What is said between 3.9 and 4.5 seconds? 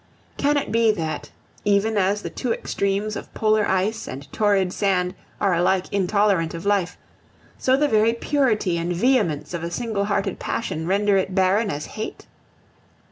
and